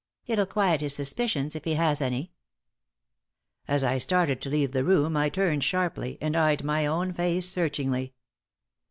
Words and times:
It'll 0.25 0.47
quiet 0.47 0.81
his 0.81 0.95
suspicions, 0.95 1.55
if 1.55 1.63
he 1.63 1.75
has 1.75 2.01
any." 2.01 2.33
As 3.67 3.83
I 3.83 3.99
started 3.99 4.41
to 4.41 4.49
leave 4.49 4.71
the 4.71 4.83
room, 4.83 5.15
I 5.15 5.29
turned 5.29 5.63
sharply, 5.63 6.17
and 6.19 6.35
eyed 6.35 6.63
my 6.63 6.87
own 6.87 7.13
face 7.13 7.47
searchingly. 7.47 8.15